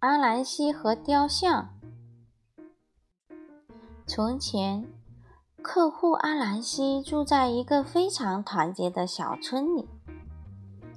[0.00, 1.68] 阿兰西和雕像。
[4.06, 4.86] 从前，
[5.60, 9.86] 客户阿兰西住在一个非常团结的小村里。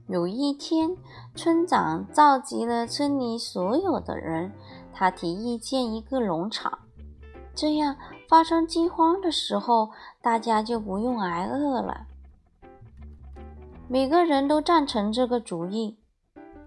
[0.08, 0.96] 有一天，
[1.36, 4.54] 村长召集了村里所有的人，
[4.94, 6.80] 他提议建一个农场，
[7.54, 7.98] 这样
[8.30, 9.92] 发生饥荒的时候，
[10.22, 12.08] 大家就不用挨饿了。
[13.90, 15.98] 每个人都赞成这个主意，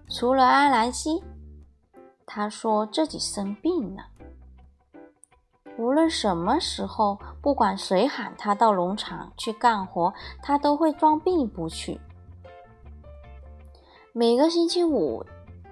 [0.07, 1.23] 除了阿兰西。
[2.37, 4.03] 他说自己生病了。
[5.75, 11.99] 无论什么时候，不管谁喊他到农场去干活，他都会装病不去。
[14.13, 15.25] 每个星期五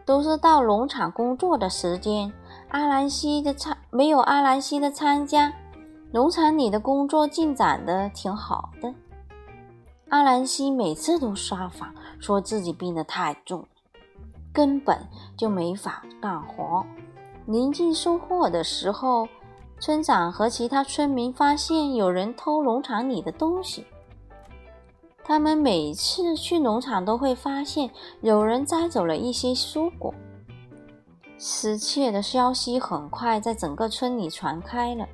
[0.08, 2.34] 都是到农场工作的时间。
[2.70, 5.54] 阿兰西的参没有阿兰西的参加，
[6.12, 8.92] 农场里的工作进展的挺好的。
[10.10, 13.68] 阿兰西每次都撒谎，说自己病得太重。
[14.56, 14.98] 根本
[15.38, 16.84] 就没法干活。
[17.46, 19.28] 临近收获的时候，
[19.80, 23.86] 村长和其他村民发现有人偷农场里的东西。
[25.24, 27.90] 他们每次去农场都会发现
[28.22, 30.14] 有人摘走了一些蔬果。
[31.38, 35.06] 失窃的消息很快在整个村里传开了。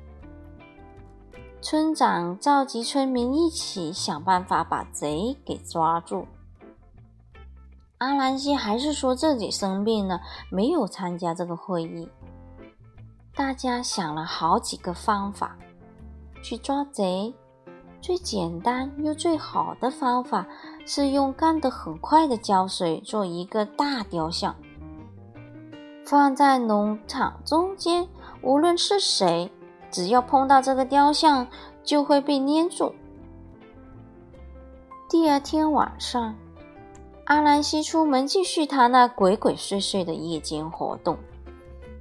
[1.60, 6.26] 村长召集村民一起想办法把贼给抓住。
[8.02, 12.08] 阿兰西还是说自己生病了，没有参加这个会议。
[13.32, 15.56] 大家想了好几个方法
[16.42, 17.32] 去抓贼，
[18.00, 20.44] 最简单又最好的方法
[20.84, 24.52] 是用干得很快的胶水做一个大雕像，
[26.04, 28.08] 放在农场中间。
[28.42, 29.48] 无论是谁，
[29.92, 31.46] 只要碰到这个雕像，
[31.84, 32.92] 就会被粘住。
[35.08, 36.34] 第二天晚上。
[37.32, 41.16] 阿兰西出门继续他那鬼鬼祟祟的夜间活动，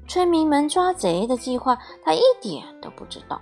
[0.06, 3.42] 村民们抓贼的计划他一点都不知道。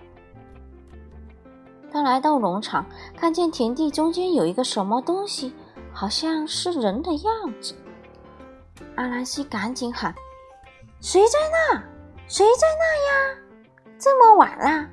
[1.91, 2.85] 他来到农场，
[3.17, 5.51] 看见田地中间有一个什么东西，
[5.91, 7.73] 好像是人的样子。
[8.93, 10.13] 阿兰西赶紧喊
[11.01, 11.81] ：“谁在那？
[12.27, 13.35] 谁在那呀？
[13.97, 14.87] 这么晚了，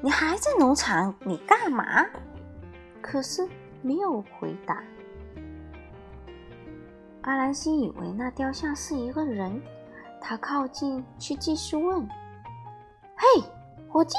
[0.00, 2.06] 你还在农场里干嘛？”
[3.02, 3.48] 可是
[3.82, 4.80] 没有回答。
[7.26, 9.60] 阿兰西以为那雕像是一个人，
[10.20, 12.08] 他靠近去继续问
[13.18, 13.42] ：“嘿，
[13.88, 14.16] 伙计，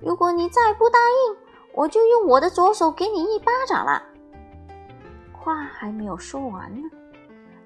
[0.00, 1.36] 如果你再不答应，
[1.74, 4.02] 我就用我的左手给你一巴掌了。”
[5.38, 6.88] 话还没有说完呢，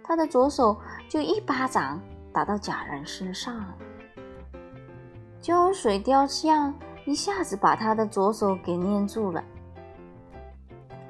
[0.03, 0.77] 他的左手
[1.09, 2.01] 就一巴掌
[2.33, 3.77] 打到假人身上了。
[5.41, 6.75] 胶水雕像
[7.07, 9.45] 一下子把他的左手给粘住了。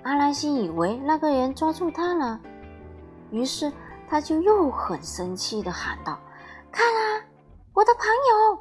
[0.02, 2.38] 阿兰西以为那个人抓住他了。
[3.30, 3.72] 于是
[4.08, 6.18] 他就又很生气的喊道
[6.72, 7.24] ：“看啊，
[7.74, 8.58] 我的朋友，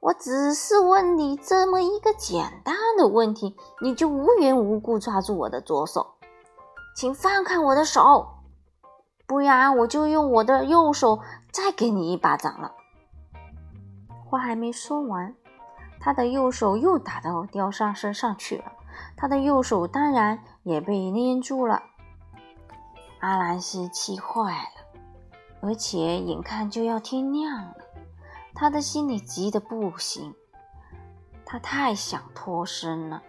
[0.00, 6.14] 我只是问你这么一个简单的问题，你就无缘无故抓住我的左手，
[6.96, 8.28] 请放开我的手，
[9.26, 11.20] 不然我就用我的右手
[11.52, 12.72] 再给你一巴掌了。”
[14.28, 15.34] 话还没说完，
[16.00, 18.72] 他的右手又打到雕像身上去了，
[19.16, 21.82] 他的右手当然也被粘住了。
[23.20, 25.00] 阿兰西气坏了，
[25.60, 27.76] 而且眼看就要天亮了，
[28.54, 30.34] 他的心里急得不行。
[31.44, 33.22] 他太想脱身了，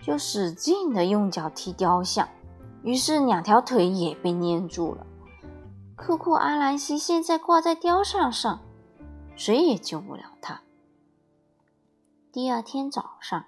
[0.00, 2.28] 就使劲的用脚踢雕像，
[2.82, 5.06] 于是两条腿也被粘住了。
[5.96, 8.60] 可库阿兰西现在挂在雕像上，
[9.36, 10.62] 谁也救不了他。
[12.32, 13.44] 第二天早上，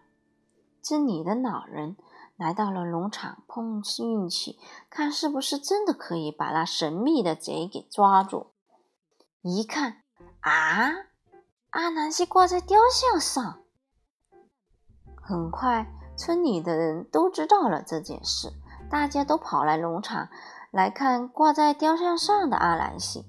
[0.83, 1.97] 这里的老人。
[2.41, 4.59] 来到了农场碰运气，
[4.89, 8.53] 看是不是真的可以把那神秘的贼给抓住。
[9.43, 9.99] 一看，
[10.41, 10.91] 啊，
[11.69, 13.61] 阿南西挂在雕像上。
[15.21, 15.87] 很快，
[16.17, 18.51] 村里的人都知道了这件事，
[18.91, 20.31] 大家都跑来农场
[20.71, 23.27] 来看挂在雕像上的阿兰西。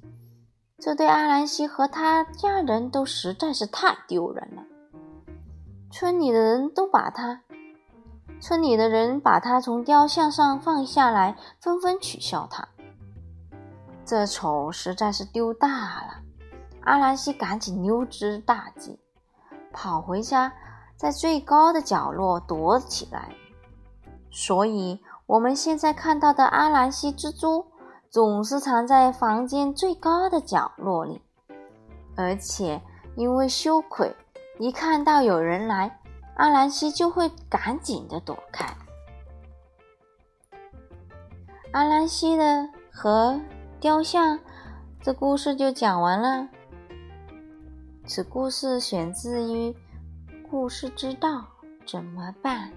[0.79, 4.63] 这对阿兰西和他家人都实在是太丢人了。
[5.91, 7.41] 村里的人都把他。
[8.41, 12.67] 村里的人把他从雕像上放下来，纷纷取笑他。
[14.03, 15.69] 这丑实在是丢大
[16.01, 16.21] 了。
[16.81, 18.99] 阿兰西赶紧溜之大吉，
[19.71, 20.51] 跑回家，
[20.97, 23.29] 在最高的角落躲起来。
[24.31, 27.63] 所以，我们现在看到的阿兰西蜘蛛，
[28.09, 31.21] 总是藏在房间最高的角落里，
[32.15, 32.81] 而且
[33.15, 34.15] 因为羞愧，
[34.57, 36.00] 一看到有人来。
[36.41, 38.65] 阿兰西就会赶紧的躲开。
[41.71, 43.39] 阿兰西的和
[43.79, 44.39] 雕像
[45.03, 46.49] 这故事就讲完了。
[48.07, 49.69] 此故事选自于
[50.49, 51.29] 《故事之道》，
[51.85, 52.73] 怎么办？